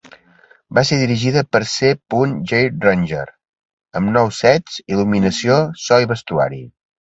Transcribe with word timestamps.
Va 0.77 0.83
ser 0.89 0.95
dirigida 1.01 1.43
per 1.55 1.59
C. 1.73 1.91
Jay 2.51 2.69
Ranger, 2.85 3.27
amb 4.01 4.13
nous 4.17 4.41
sets, 4.47 4.81
il·luminació, 4.97 5.61
so 5.85 6.01
i 6.07 6.11
vestuari. 6.15 6.61